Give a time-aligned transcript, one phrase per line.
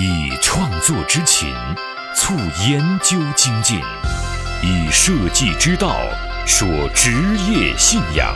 [0.00, 1.52] 以创作之情
[2.14, 2.32] 促
[2.68, 3.80] 研究精进，
[4.62, 5.96] 以设计之道
[6.46, 7.10] 说职
[7.50, 8.32] 业信仰。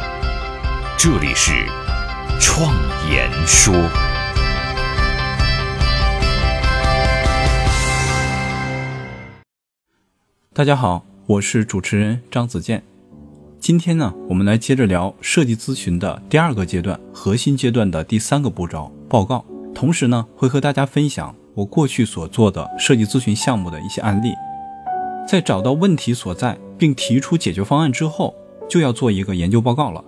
[0.99, 1.53] 这里是
[2.41, 2.75] 创
[3.09, 3.73] 言说。
[10.53, 12.83] 大家好，我是主持人张子健。
[13.61, 19.45] 今天呢，我们来接着聊设计咨询的第二个阶段，核心阶段的第三个步骤——报告。
[19.73, 24.33] 同时呢，会和大家分享我过去所做的设计咨询项目的一些案例。
[25.27, 28.35] 在找到问题所在并提出解决方案之后，
[28.69, 30.05] 就要做一个研究报告了。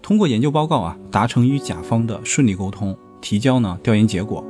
[0.00, 4.44] 通过研究报告啊，达成与甲方的顺利沟通，提交呢调研结果。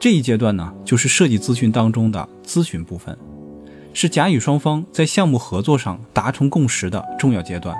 [0.00, 3.16] 这一阶段呢，就是设计咨询当中的咨询部分。
[3.92, 7.76] 是甲乙双方在项目合作上达成共识的重要阶段。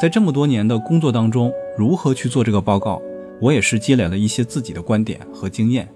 [0.00, 3.00] 在这么多年的工作当中，如何去做这个报告，
[3.40, 5.88] 我也是积累了一些自己的观点和经验。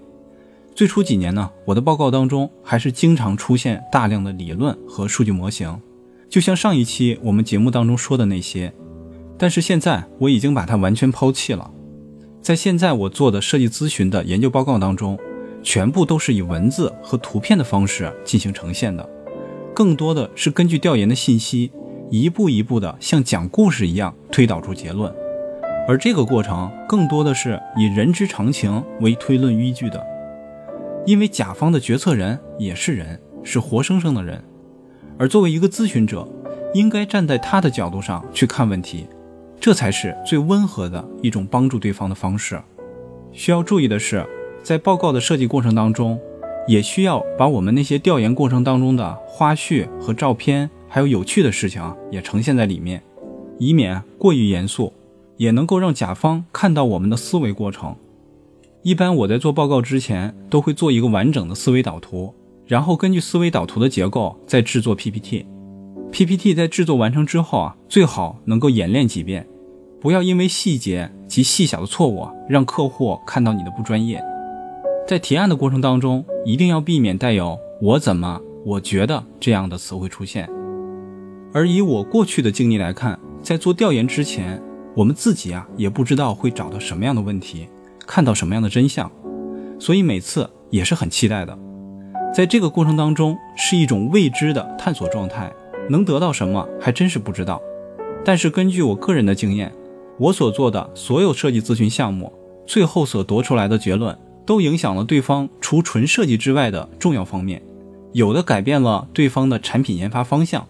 [0.77, 5.75] 最初几年呢，我的报告当中还是经常出现大量的理论和数据模型，
[6.29, 8.71] 就像上一期我们节目当中说的那些。
[9.39, 11.71] 但是现在我已经把它完全抛弃了。
[12.43, 15.17] 在现在我做的设计咨询的研究报告当中，
[15.63, 19.09] 全部都是以文字和图片的方式进行呈现的。
[19.73, 21.71] 更多的是根据调研的信息，
[22.11, 25.11] 一步一步的像讲故事一样推导出结论，
[25.87, 30.05] 而这个过程更多的是以人之常情为推论依据的。
[31.07, 34.43] 因为甲方的决策人也是人，是活生生的人，
[35.17, 36.27] 而作为一个咨询者，
[36.73, 39.07] 应该站在他的角度上去看问题，
[39.59, 42.61] 这才是最温和的一种帮助对方的方式。
[43.31, 44.23] 需要注意的是，
[44.61, 46.19] 在报告的设计过程当中。
[46.67, 53.01] 也需要把我们那些调研过程当中的花絮和照片，还有有趣的事情也呈现在里面，
[53.57, 54.91] 以免过于严肃，
[55.37, 57.95] 也能够让甲方看到我们的思维过程。
[58.87, 62.33] 一般我在做报告之前，都会做一个完整的思维导图，
[62.65, 65.45] 然后根据思维导图的结构再制作 PPT。
[66.09, 69.45] PPT 在制作完成之后啊，最好能够演练几遍，
[69.99, 74.23] 不要因为细节及细小的错误让客户看到你的不专业。
[75.05, 80.49] 在提案的过程当中，一定要避免带有“我怎么”“我觉得”这样的词汇出现。
[81.51, 84.63] 而以我过去的经历来看，在做调研之前，
[84.95, 87.67] 我们自己啊也不知道会找到什么样的问题，
[88.07, 89.11] 看到什么样的真相，
[89.77, 91.55] 所以每次也是很期待的。
[92.33, 95.51] 在这个过程当中，是一种未知的探索状态，
[95.89, 97.61] 能得到什么还真是不知道。
[98.25, 99.71] 但是根据我个人的经验，
[100.17, 102.31] 我所做的所有设计咨询项目，
[102.65, 104.17] 最后所得出来的结论。
[104.47, 107.61] 都影响了对方除纯设计之外的重要方面，
[108.13, 110.65] 有的改变了对方的产品研发方向，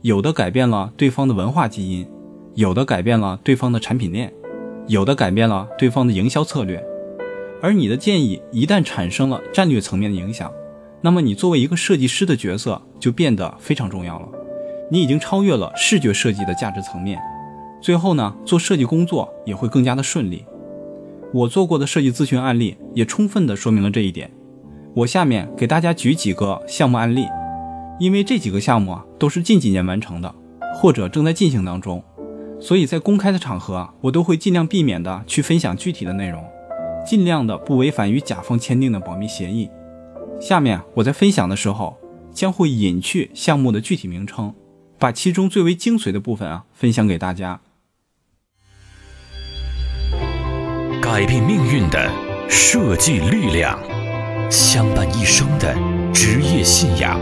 [0.00, 2.08] 有的改变了对方的文化基因，
[2.54, 4.32] 有的改变了对方的产品链，
[4.88, 6.84] 有的改变了对方的营销策略。
[7.62, 10.52] 而你的建议一旦产生了战略层面的影响，
[11.00, 14.28] 那么你作为一个设计师的角色就变得非常重要了。
[14.90, 17.20] 你已经超越了视觉设计的价值层面，
[17.80, 20.44] 最后呢，做设计工作也会更加的顺利。
[21.34, 24.30] 我做过的设计咨询案例也充分的说明了这一点。
[24.94, 27.26] 我下面给大家举几个项目案例，
[28.00, 30.34] 因为这几个项目啊都是近几年完成的，
[30.74, 32.02] 或者正在进行当中，
[32.60, 36.44] 所以在公开的场合，我都会尽量避免的去分享具体的内容，
[37.06, 39.70] 尽量的不违反与甲方签订的保密协议。
[40.40, 41.96] 下面我在分享的时候
[42.32, 44.54] 将会隐去项目的具体名称，
[44.98, 47.60] 把其中最为精髓的部分啊分享给大家。
[51.00, 52.10] 改变命运的
[52.48, 53.78] 设计力量，
[54.50, 55.74] 相伴一生的
[56.12, 57.18] 职业信仰，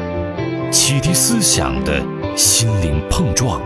[0.72, 2.02] 启迪思想的
[2.36, 3.62] 心灵碰撞，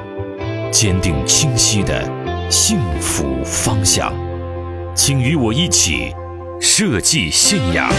[0.70, 2.04] 坚定清晰的
[2.50, 4.12] 幸福方向。
[4.94, 6.14] 请与我一起
[6.60, 7.90] 设计信仰。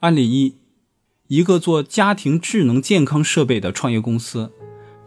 [0.00, 0.58] 案例一，
[1.28, 4.52] 一个做家庭智能健康设备的创业公司，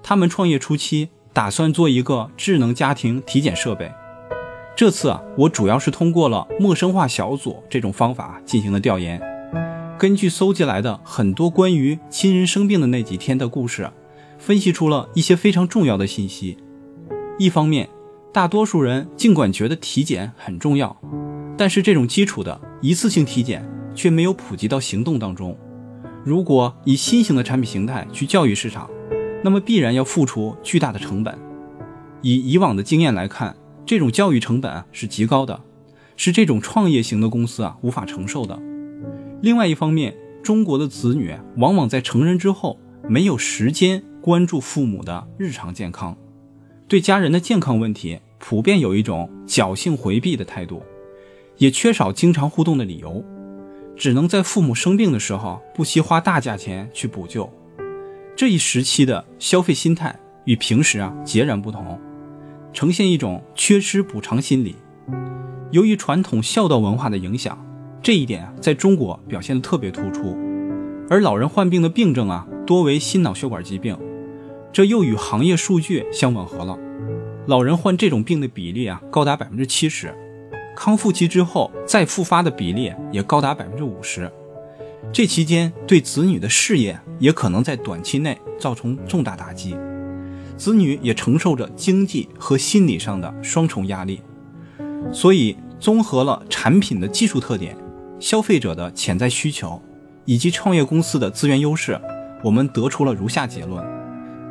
[0.01, 3.91] 他们创业初期打算做一个智能家庭体检设备。
[4.75, 9.21] 这次啊，我主要是通过了陌生化小组这种方法进行了调研，
[9.99, 13.87] 根据搜集来的很多关于亲人生病的那几天的故事，
[14.39, 16.57] 分析出了一些非常重要的信息。
[17.37, 17.87] 一方面，
[18.33, 20.97] 大多数人尽管觉得体检很重要，
[21.55, 23.63] 但是这种基础的一次性体检。
[23.97, 25.57] 却没有普及到行动当中。
[26.23, 28.87] 如果以新型的产品形态去教育市场，
[29.47, 31.39] 那么必然要付出巨大的成本。
[32.21, 33.55] 以以往的经验来看，
[33.85, 35.61] 这种教育成本啊是极高的，
[36.17, 38.59] 是这种创业型的公司啊无法承受的。
[39.41, 40.13] 另外一方面，
[40.43, 42.77] 中国的子女往往在成人之后
[43.07, 46.17] 没有时间关注父母的日常健康，
[46.89, 50.83] 对家人的健康问题普遍有一种侥幸回避的态度，
[51.55, 53.23] 也缺少经常互动的理由，
[53.95, 57.49] 只能在父母生病的时候不惜花大价钱去补救。
[58.37, 61.99] 这一时期的消费心态与平时啊截然不同，
[62.71, 64.75] 呈现一种缺失补偿心理。
[65.71, 67.57] 由于传统孝道文化的影响。
[67.99, 70.37] 这一点啊，在中国表现的特别突出，
[71.09, 73.97] 而老人患病的病症啊，多为心脑血管疾病，
[74.71, 76.77] 这又与行业数据相吻合了。
[77.47, 80.13] 老人患这种病的比例啊，高达百分之七十，
[80.75, 84.31] 康复期之后再复发的比例也高达百分之五十。
[85.11, 89.75] 这期间对子女的事业也可能在短期内造成重大打击，
[90.57, 94.21] 子女也承受着经济和心理上的双重压力。
[95.11, 97.75] 所以，综合了产品的技术特点。
[98.19, 99.79] 消费者的潜在需求，
[100.25, 102.01] 以及创业公司的资源优势，
[102.43, 103.85] 我们得出了如下结论：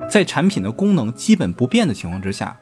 [0.09, 2.57] 在产品的功能基本不变的情况之下，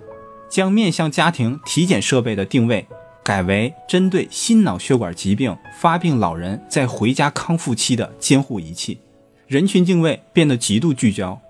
[0.49, 2.89] 将面向家庭体检设备的定位
[3.25, 8.99] 改为针对心脑血管疾病发病老人在回家康复期的监护仪器，
[9.47, 11.41] 人群定位变得极度聚焦，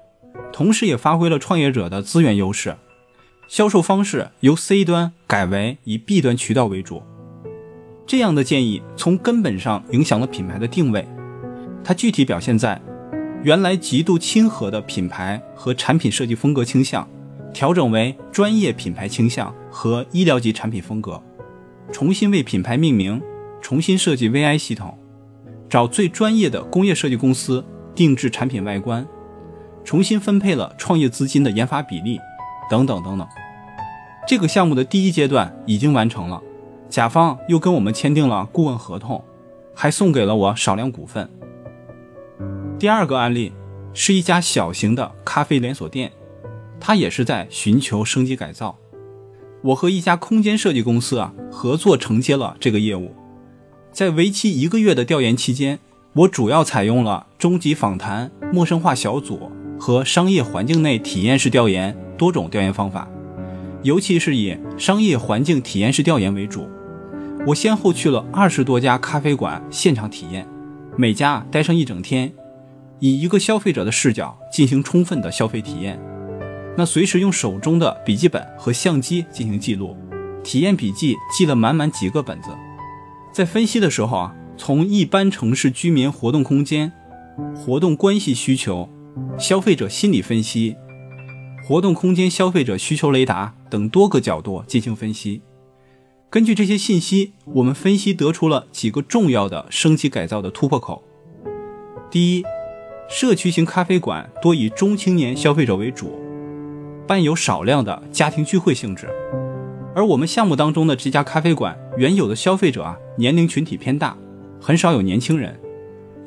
[0.52, 2.76] 同时也发挥了创业者的资源优势，
[3.48, 7.02] 销售方式由 C 端改为以 B 端渠道为主。
[8.06, 11.04] 这样的建议从根本上影响了品牌的定位，
[11.82, 12.80] 它具体表现在
[13.42, 17.08] 原来极度亲和的品牌和产品设计风格倾向，
[17.52, 21.20] 调整为专业品牌倾向和医疗级产品风格，
[21.92, 23.22] 重新为品牌命名，
[23.60, 24.98] 重新设计 VI 系统，
[25.68, 27.64] 找最专业的工业设计公司
[27.94, 29.06] 定制产品外观，
[29.84, 32.18] 重新分配了创业资金的研发比例，
[32.68, 33.26] 等等等等。
[34.26, 36.42] 这个项目的第一阶段已经完成了。
[36.88, 39.22] 甲方又跟我们签订了顾问合同，
[39.74, 41.28] 还送给了我少量股份。
[42.78, 43.52] 第二个案例
[43.92, 46.12] 是一家小型的咖啡连锁店，
[46.80, 48.78] 它也是在寻求升级改造。
[49.64, 53.14] 我和一家空间设计公司啊合作承接了这个业务。
[53.92, 55.78] 在为期一个月的调研期间，
[56.12, 63.08] 我主要采用了终极访谈、陌生化小组和商业环境内体验式调研多种调研方法，
[63.82, 66.68] 尤其是以商业环境体验式调研为主。
[67.46, 70.46] 我先后去了二十多家咖啡馆现场体验，
[70.96, 72.30] 每家待上一整天，
[72.98, 75.98] 以一个消费者的视角进行充分的消费体验。
[76.76, 79.96] 那随时用手中的笔记本和相机进行记录，
[80.42, 82.50] 体验笔记记了满满几个本子。
[83.32, 86.92] 在分析的时候啊，从一般城市居民活动空间、
[87.54, 88.88] 活动关系需求、
[89.38, 90.76] 消费者心理分析、
[91.64, 95.42] 活动空间消费者需求雷达等多个角度进行分析。
[96.28, 101.04] 根据这些信息，我们分析得出了几个重要的升级改造的突破口。
[102.10, 102.44] 第一，
[103.08, 106.20] 社区型咖啡馆多以中青年消费者为主，
[107.06, 109.08] 伴有少量的家庭聚会性质。
[109.94, 114.16] 而我们项目当中的这家咖啡馆原有的消费者啊，年龄群体偏大，
[114.60, 115.58] 很少有年轻人。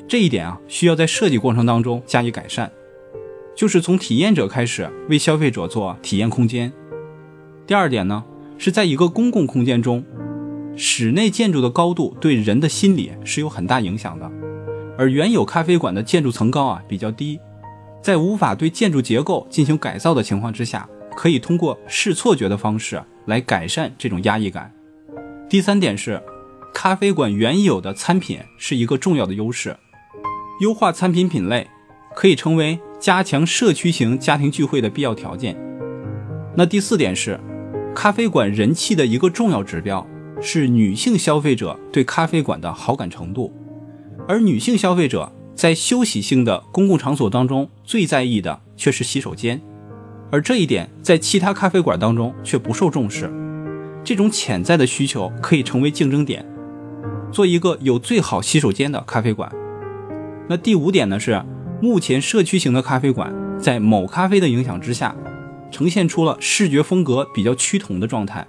[0.06, 2.70] 这一点啊，需要在设计过程当中加以改善，
[3.54, 6.72] 就是从体验者开始为消费者做体验空间。
[7.66, 8.24] 第二点呢？
[8.56, 10.04] 是在一个公共空间中，
[10.74, 14.28] 室内建筑的高度对人的心理是有很大影响的。
[14.96, 17.38] 而原有咖啡馆的建筑层高啊比较低，
[18.02, 24.72] 在无法对建筑结构进行改造的情况之下，可以通过视错觉的方式来改善这种压抑感。
[25.48, 26.22] 第三点是，
[26.72, 29.76] 咖啡馆原有的餐品是一个重要的优势，
[30.60, 31.68] 优化餐品品类
[32.14, 35.56] 可以成为加强社区型家庭聚会的必要条件。
[36.56, 37.38] 那第四点是。
[37.94, 40.06] 咖啡馆人气的一个重要指标
[40.40, 43.52] 是女性消费者对咖啡馆的好感程度，
[44.28, 49.58] 而女性消费者在休息性的公共场所当中最在意的却是洗手间，
[50.30, 53.32] 而这一点在其他咖啡馆当中却不受重视。
[54.04, 56.44] 这种潜在的需求可以成为竞争点，
[57.32, 59.50] 做一个有最好洗手间的咖啡馆。
[60.50, 61.42] 那第五点呢是，
[61.80, 65.16] 目前社区型的咖啡馆在某咖啡的影响之下。
[65.70, 68.46] 呈现出了视觉风格比较趋同的状态，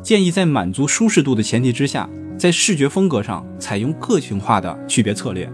[0.00, 2.08] 建议在满足舒适度的前提之下，
[2.38, 5.50] 在视觉风格上采用个性化的区别策略。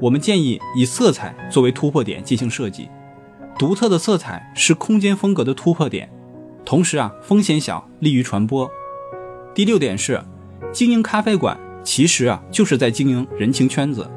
[0.00, 2.88] 我们建议以色彩作为突破点进行设计，
[3.58, 6.10] 独特的色彩是空间风格的突破点，
[6.64, 8.70] 同时啊风险小，利于传播。
[9.54, 10.22] 第六点是，
[10.72, 14.10] 经营咖啡馆其实啊就是在经营人情圈子，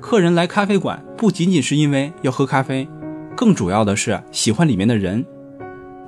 [0.00, 2.88] 客人来咖啡馆不仅仅是因为要喝咖啡。
[3.36, 5.24] 更主要的是喜欢里面的人，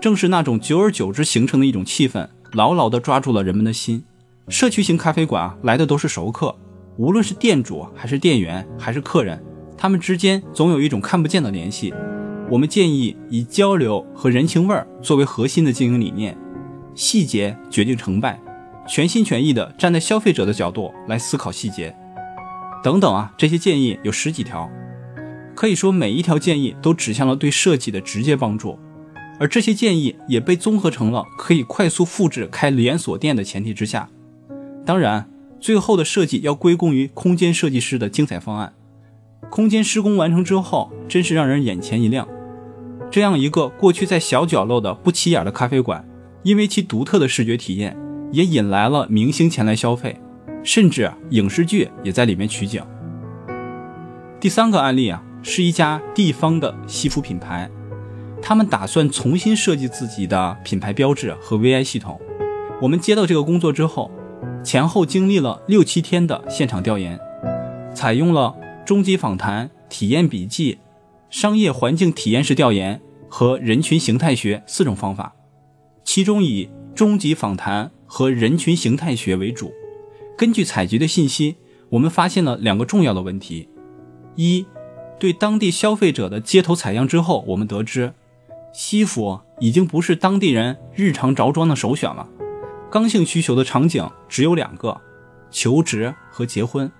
[0.01, 4.03] 正是那种久而久之形成的一种气氛，牢牢地抓住了人们的心。
[4.49, 6.57] 社区型咖啡馆啊，来的都是熟客，
[7.01, 9.43] 无论是店主还是店员还是客人，
[9.75, 11.95] 他们之间总有一种看不见的联系。
[12.51, 16.37] 我们建议以交流和人情味儿作为核心的经营理念，
[16.95, 18.39] 细节决定成败，
[18.87, 21.97] 全心全意地站在消费者的角度来思考细节。
[22.85, 24.71] 等等啊，这些建议有十几条，
[25.55, 28.79] 可以说每一条建议都指向了对设计的直接帮助，
[29.39, 34.11] 而这些建议也被综合成了可以快速复制开连锁店的前提之下。
[34.85, 35.30] 当然，
[35.61, 38.73] 最后的设计要归功于空间设计师的精彩方案。
[39.51, 42.27] 空间施工完成之后，真是让人眼前一亮。
[43.11, 46.09] 这样一个过去在小角落的不起眼的咖啡馆，
[46.43, 47.97] 因为其独特的视觉体验，
[48.33, 50.21] 也引来了明星前来消费，
[50.63, 52.83] 甚至影视剧也在里面取景。
[54.39, 57.69] 第三个案例啊，是一家地方的西服品牌，
[58.41, 62.21] 他们打算重新设计自己的品牌标志和 VI 系统。
[62.81, 64.11] 我们接到这个工作之后，
[64.63, 67.19] 前后经历了六七天的现场调研，
[67.95, 70.79] 采用了终极访谈、体验笔记。
[71.31, 75.33] 商业环境体验式调研和人群形态学四种方法，
[76.03, 79.71] 其中以终极访谈和人群形态学为主。
[80.37, 81.55] 根据采集的信息，
[81.91, 83.69] 我们发现了两个重要的问题：
[84.35, 84.67] 一，
[85.21, 88.13] 对当地消费者的街头采样之后，我们得知，
[88.75, 92.29] 西服已经不是当地人日常着装的首选了。
[92.91, 95.01] 刚性需求的场景只有两个：
[95.51, 96.91] 求职和结婚。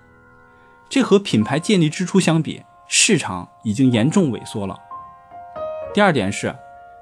[0.89, 2.63] 这和品牌建立之初相比。
[2.93, 4.77] 市场已经严重萎缩了。
[5.93, 6.53] 第二点是，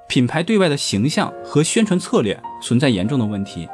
[0.07, 3.67] 品牌对外的形象和宣传策略存在严重的问题，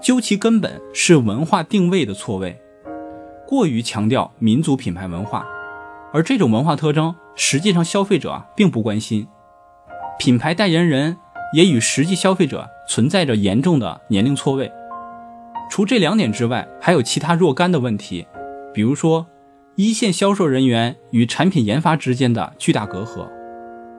[0.00, 2.56] 究其根本是文化定位的错位，
[3.48, 5.44] 过于强调民族品牌文化，
[6.12, 9.26] 而这种文化特征实际上消费者并不关心，
[10.20, 11.16] 品牌代言人
[11.52, 14.68] 也与实际消费者存在着严重的年龄错位。
[15.70, 18.26] 除这两点之外，还有其他若干的问题，
[18.74, 19.24] 比如说。
[19.76, 23.26] 一线销售人员与产品研发之间的巨大隔阂，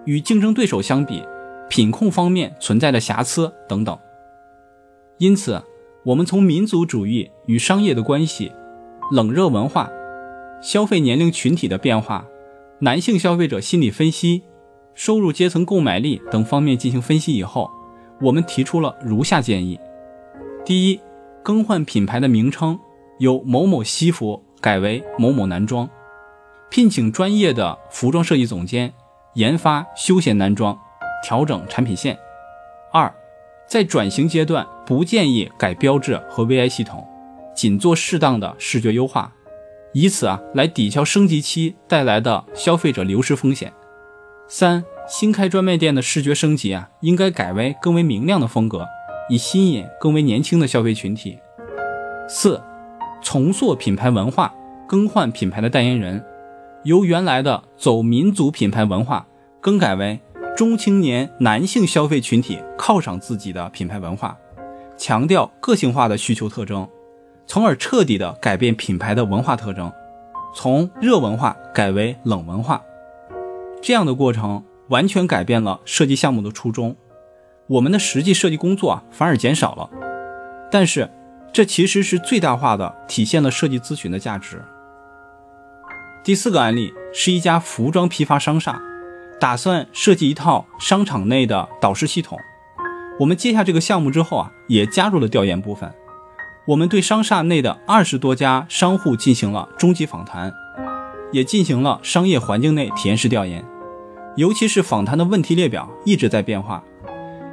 [0.06, 1.24] 与竞争对手相比，
[1.70, 3.98] 品控方面存在的瑕疵等等。
[5.18, 5.60] 因此，
[6.04, 8.52] 我们从民族主义与商业的关系、
[9.12, 9.90] 冷热文化、
[10.62, 12.28] 消费年龄群体的变化、
[12.80, 14.44] 男性消费者心理分析、
[14.94, 17.72] 收入阶层购买力等方面进行分析以后，
[18.22, 19.80] 我们提出了如下建议：
[20.64, 21.02] 第一，
[21.44, 22.80] 更换品牌的名称，
[23.20, 24.44] 由某某西服。
[24.62, 25.90] 改为某某男装，
[26.70, 28.94] 聘请专业的服装设计总监
[29.34, 30.78] 研发休闲男装，
[31.24, 32.16] 调整产品线。
[32.94, 33.12] 二，
[33.68, 37.04] 在转型阶段不建议改标志和 VI 系统，
[37.56, 39.34] 仅做适当的视觉优化，
[39.94, 43.74] 以此啊来抵消升级期带来的消费者流失风险。
[44.48, 48.88] 三，新开专卖店的视觉升级啊，应该改为更为明亮的风格，
[49.28, 51.38] 以吸引更为年轻的消费群体。
[52.30, 52.62] 四。
[53.22, 54.52] 重塑品牌文化，
[54.88, 56.24] 更换品牌的代言人，
[56.84, 59.28] 由原来的走民族品牌文化，
[59.60, 60.20] 更改为
[60.56, 64.36] 中青年男性消费群体犒赏自己的品牌文化，
[64.98, 66.88] 强调个性化的需求特征，
[67.46, 69.92] 从而彻底的改变品牌的文化特征，
[70.56, 72.82] 从热文化改为冷文化。
[73.84, 76.96] 这样的过程完全改变了设计项目的初衷，
[77.68, 79.90] 我们的实际设计工作啊反而减少了，
[80.72, 81.10] 但是。
[81.54, 84.64] 这其实是最大化的体现了设计咨询的价值。
[86.24, 88.82] 第四个案例是一家服装批发商厦，
[89.38, 92.40] 打算设计一套商场内的导视系统。
[93.20, 95.94] 我们接下这个项目之后啊，也加入了调研部分。
[96.68, 100.54] 我们对商厦内的二十多家商户进行了终极访谈，
[101.34, 103.62] 也进行了商业环境内体验式调研。
[104.36, 106.84] 尤其是访谈的问题列表一直在变化。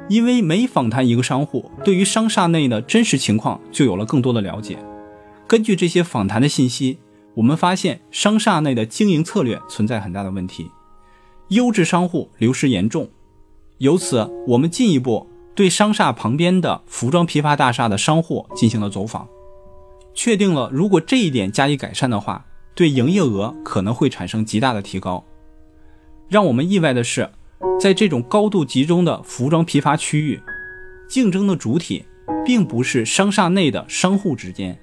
[0.07, 4.77] 因为每访谈一个商户，对于商厦内的真实情况就有了更多的了解。
[5.45, 6.97] 根据这些访谈的信息，
[7.35, 10.71] 我们发现商厦内的经营策略存在很大的问题，
[11.49, 13.09] 优质商户流失严重。
[13.77, 19.27] 由此，我们进一步对商厦旁边的服装批发大厦的商户进行了走访，
[20.15, 25.23] 确定了如果这一点加以改善的话，对营业额可能会产生极大的提高。
[26.29, 27.29] 让我们意外的是。
[27.77, 30.39] 在这种高度集中的服装批发区域，
[31.09, 32.05] 竞争的主体
[32.45, 34.77] 并不是商厦内的商户之间，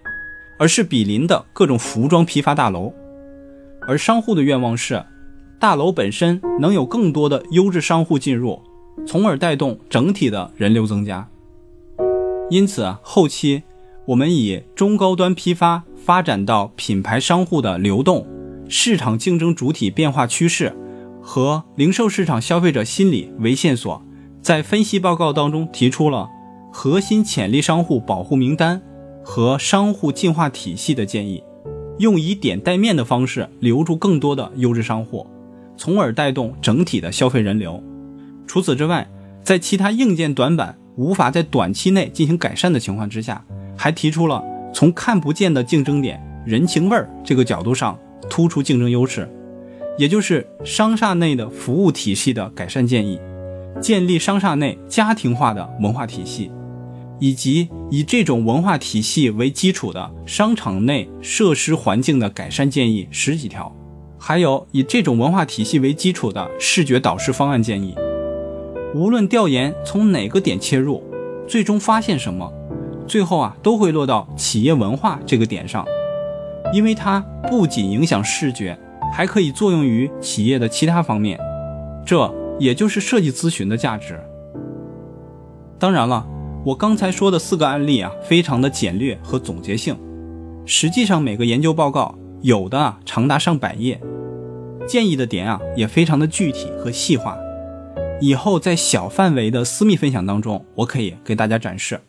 [0.59, 2.93] 而是比邻的各种服装批发大楼。
[3.87, 5.05] 而商户的愿望是，
[5.59, 8.63] 大楼本身能有更多的优质商户进入，
[9.07, 11.29] 从而带动整体的人流增加。
[12.51, 13.63] 因此，后期
[14.07, 18.27] 我们以中高端批发发展到品牌商户的流动、
[18.69, 20.75] 市场竞争主体变化趋势。
[21.29, 24.01] 和零售市场消费者心理为线索，
[24.41, 26.31] 在分析报告当中提出了
[26.73, 28.81] 核心潜力商户保护名单
[29.25, 31.43] 和商户进化体系的建议，
[31.99, 35.27] 用以点带面的方式留住更多的优质商户，
[35.77, 37.83] 从而带动整体的消费人流。
[38.47, 39.11] 除此之外，
[39.43, 43.45] 在其他硬件短板无法在短期内进行改善的情况之下，
[43.77, 47.99] 还提出了从看不见的竞争点人情味儿这个角度上
[48.31, 49.29] 突出竞争优势，
[49.97, 53.19] 也就是商厦内的服务体系的改善建议，
[53.81, 56.51] 建立商厦内家庭化的文化体系。
[57.19, 63.75] 以及以这种文化体系为基础的商场内设施环境的改善建议十几条，
[64.19, 67.95] 还有以这种文化体系为基础的视觉导视方案建议。
[68.95, 71.03] 无论调研从哪个点切入，
[71.49, 72.53] 最终发现什么，
[73.07, 75.87] 最后啊都会落到企业文化这个点上，
[76.75, 78.79] 因为它不仅影响视觉，
[79.13, 81.39] 还可以作用于企业的其他方面。
[82.05, 84.21] 这也就是设计咨询的价值。
[85.79, 86.27] 当然了。
[86.67, 89.97] 我刚才说的四个案例啊，非常的简略和总结性。
[90.65, 94.01] 实际上，每个研究报告有的啊长达上百页，
[94.85, 97.39] 建议的点啊也非常的具体和细化。
[98.21, 102.01] 以后在小范围的私密分享当中，我可以给大家展示。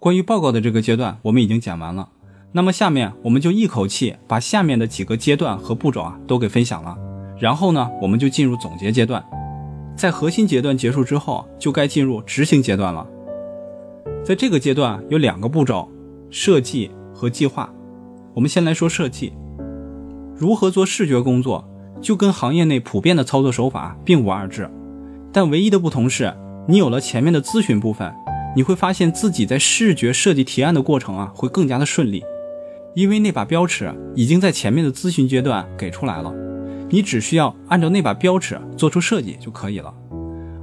[0.00, 2.08] 关于报告的这个阶段，我们已经讲完了。
[2.52, 6.96] 那么下面我们就一口气把下面的几个阶段和步骤啊都给分享了，
[7.38, 9.22] 然后呢，我们就进入总结阶段。
[9.94, 13.06] 在核心阶段结束之后，就该进入执行阶段了。
[14.24, 15.86] 在这个阶段有两个步骤：
[16.30, 17.70] 设计和计划。
[18.32, 19.34] 我们先来说设计，
[20.34, 21.62] 如何做视觉工作，
[22.00, 24.70] 就跟行业内普遍的操作手法并无二致，
[25.30, 26.34] 但唯一的不同是，
[26.66, 28.10] 你有了前面的咨询部分，
[28.54, 32.24] 你会发现自己在视觉设计提案的过程啊会更加的顺利。
[32.94, 36.34] 因为那把标尺已经在前面的咨询阶段给出来了，
[36.88, 39.94] 你只需要按照那把标尺做出设计就可以了。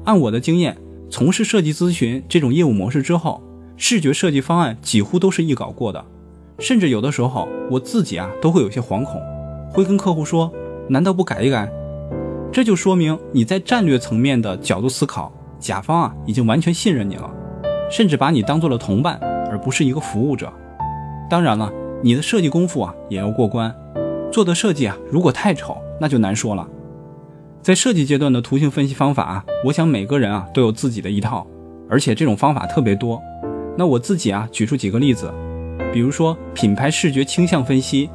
[0.03, 0.77] 按我的经验，
[1.09, 3.41] 从事设计咨询这种业务模式之后，
[3.77, 6.03] 视觉设计方案几乎都是一稿过的，
[6.59, 9.21] 甚至有的时候我自己啊都会有些惶恐，
[9.71, 10.51] 会跟客户说
[10.89, 11.71] ：“难道不改一改？”
[12.51, 17.29] 这就说明你在战略层面的角度思考，甲方啊已经完全信任你了，
[17.89, 19.17] 甚至把你当做了同伴，
[19.49, 20.51] 而不是一个服务者。
[21.29, 21.71] 当然了。
[22.03, 23.75] 你的设计功夫啊也要过关，
[24.31, 26.67] 做的设计啊如果太丑，那就难说了。
[27.59, 31.47] 在设计阶段的图形分析方法啊，我想每个人啊都有自己的一套，
[31.89, 33.19] 而且这种方法特别多。
[33.75, 35.33] 那我自己啊举出几个例子，
[35.91, 38.11] 比如说品牌视觉倾向分析，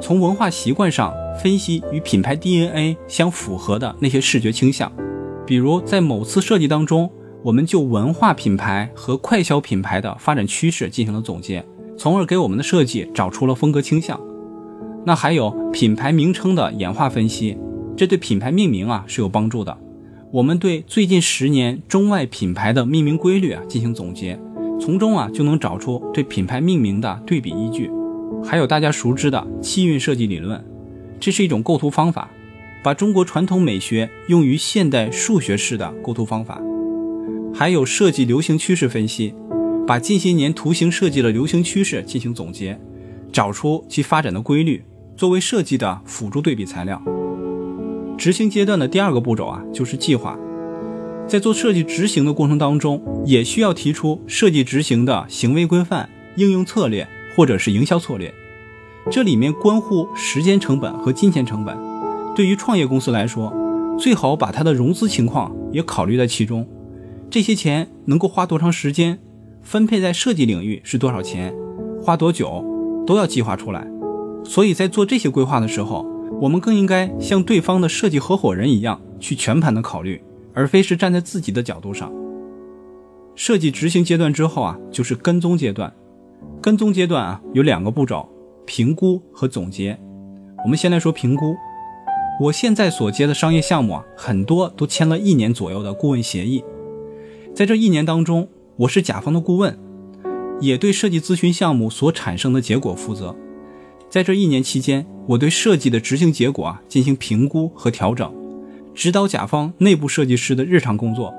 [0.00, 4.90] 从文化习惯上分析与品牌 DNA 相符合的那些视觉倾向，
[5.44, 7.10] 比如在某次设计当中，
[7.46, 11.64] 我们就文化品牌和快消品牌的发展趋势进行了总结。
[11.96, 14.20] 从而给我们的设计找出了风格倾向。
[15.04, 17.56] 那还有品牌名称的演化分析，
[17.96, 19.78] 这对品牌命名啊是有帮助的。
[20.32, 24.36] 我们对最近十年中外品牌的命名规律啊进行总结，
[24.80, 27.88] 从中啊就能找出对品牌命名的对比依据。
[28.44, 30.60] 还有大家熟知的气韵设计理论，
[31.20, 32.28] 这是一种构图方法，
[32.82, 36.60] 把中国传统美学用于现代数学式的构图方法。
[37.58, 39.34] 还有设计流行趋势分析。
[39.86, 42.78] 把近些年图形设计的流行趋势进行总结，
[43.32, 44.84] 找出其发展的规律，
[45.16, 47.00] 作为设计的辅助对比材料。
[48.18, 50.36] 执行阶段的第二个步骤啊，就是计划。
[51.26, 58.34] 在做设计执行的过程当中，也需要提出设计执行的行为规范、应用策略或者是营销策略。
[59.10, 61.74] 这里面关乎时间成本和金钱成本。
[62.34, 63.54] 对于创业公司来说，
[63.98, 66.66] 最好把它的融资情况也考虑在其中。
[67.36, 69.18] 这些钱能够花多长时间？
[69.60, 71.54] 分配在设计领域是多少钱，
[72.02, 72.64] 花多久，
[73.06, 73.86] 都要计划出来。
[74.42, 76.06] 所以在做这些规划的时候，
[76.40, 80.22] 我们更应该像对方的设计合伙人一样去全盘的考虑，
[80.54, 82.10] 而非是站在自己的角度上。
[83.34, 85.92] 设计执行阶段之后啊，就是跟踪阶段。
[86.62, 88.26] 跟踪阶段啊有两个步骤：
[88.64, 89.98] 评估和总结。
[90.64, 91.54] 我们先来说评估。
[92.40, 96.64] 我现在所接的商业项目啊，很多都签了一年左右的顾问协议，
[97.56, 98.46] 在这一年当中。
[98.76, 99.78] 我是甲方的顾问，
[100.60, 103.34] 也对设计咨询项目所产生的结果负责。
[104.10, 108.30] 在这一年期间，我对设计的执行结果啊进行评估和调整，
[108.94, 111.32] 指导甲方内部设计师的日常工作。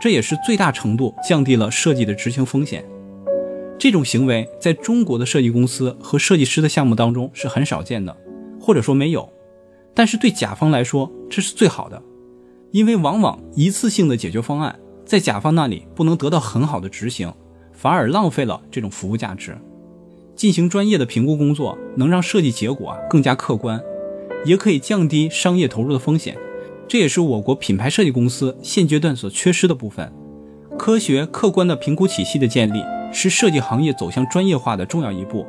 [0.00, 2.84] 这也是最大程度降低了设计的执行风险。
[3.78, 8.16] 这种行为在中国的设计公司和设计师的项目当中是很少见的，
[8.60, 9.32] 或者说没有。
[9.94, 12.02] 但是对甲方来说，这是最好的，
[12.72, 14.76] 因为往往一次性的解决方案。
[15.08, 17.32] 在甲方那里不能得到很好的执行，
[17.72, 19.56] 反而浪费了这种服务价值。
[20.36, 23.80] 进行专业的评估工作，能让设计结果啊更加客观，
[24.44, 26.36] 也可以降低商业投入的风险。
[26.86, 30.12] 这也是我国品牌设计公司现阶段所缺失的部分。
[30.78, 35.46] 科学客观的评估体系的建立是设计行业走向专业化的重要一步。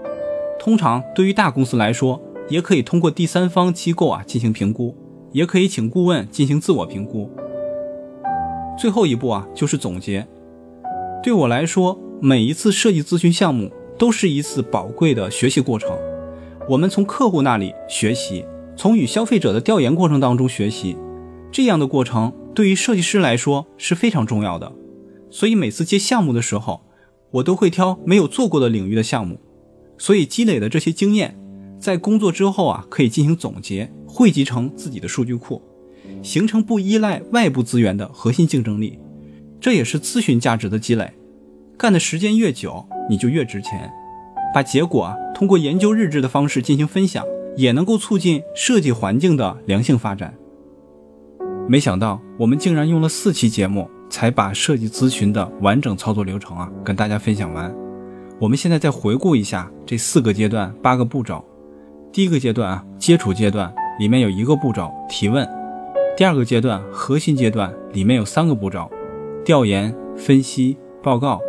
[0.58, 4.96] 通常对于大公司来说，也可以通过第三方机构啊进行评估，
[5.34, 7.30] 也可以请顾问进行自我评估。
[8.80, 10.26] 最后一步啊就是总结。
[11.22, 15.92] 对我来说，每一次设计咨询项目都是一次宝贵的学习过程。
[16.70, 18.46] 我们从客户那里学习，
[18.78, 20.96] 从与消费者的调研过程当中学习，
[21.52, 24.72] 这样的过程对于设计师来说是非常重要的。
[25.30, 26.80] 所以每次接项目的时候，
[27.32, 29.42] 我都会挑没有做过的领域的项目。
[29.98, 31.38] 所以积累的这些经验，
[31.78, 35.62] 在工作之后啊，可以进行总结，汇集成自己的数据库，
[36.22, 39.00] 形成不依赖外部资源的核心竞争力。
[39.62, 41.14] 这也是咨询价值的积累，
[41.78, 43.92] 干的时间越久，你就越值钱。
[44.54, 47.24] 把结果啊，通过研究日志的方式进行分享，
[47.56, 50.34] 也能够促进设计环境的良性发展。
[51.68, 57.72] 没想到我们竟然用了四期节目，才把设计咨询的完整操作流程啊，跟大家分享完。
[58.40, 61.46] 我们现在再回顾一下这四个阶段八个步骤。
[62.12, 65.46] 第一个阶段啊，接触阶段里面有一个步骤提问；
[66.20, 68.92] 第二个阶段核心阶段里面有三个步骤。
[69.46, 71.40] 调研、分析、报告，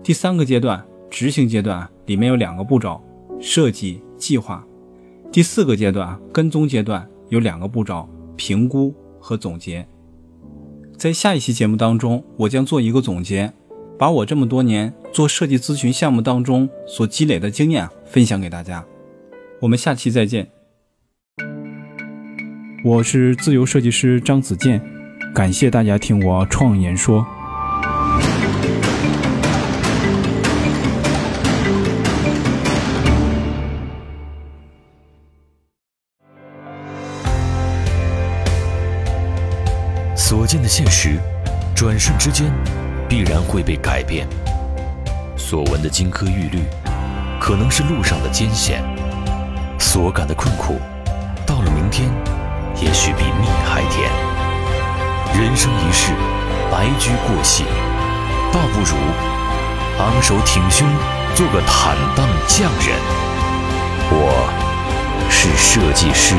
[0.00, 3.02] 第三个阶段执行阶段里面有两个步骤：
[3.40, 4.64] 设计、计划；
[5.32, 9.84] 第四个阶段跟踪阶段有两个步骤：评估和总结。
[10.96, 13.52] 在下一期节目当中，我将做一个总结，
[13.98, 18.86] 把我这么多年做设计咨询项目当中所积累的经验分享给大家。
[19.60, 20.55] 我们下期再见。
[22.84, 24.80] 我是自由设计师张子健。
[25.34, 27.26] 感谢大家听我创言说。
[40.14, 41.18] 所见的现实，
[41.74, 42.52] 转瞬之间
[43.08, 44.26] 必然会被改变；
[45.36, 46.60] 所闻的金科玉律，
[47.40, 48.80] 可能是路上的艰险；
[49.78, 50.78] 所感的困苦，
[51.46, 52.08] 到了明天，
[52.80, 54.10] 也许比蜜还甜。
[55.34, 56.12] 人生一世，
[56.70, 57.64] 白驹过隙，
[58.52, 58.96] 倒不如
[59.98, 60.86] 昂首挺胸，
[61.34, 62.96] 做个坦荡匠人。
[64.10, 64.48] 我
[65.30, 66.34] 是设计师。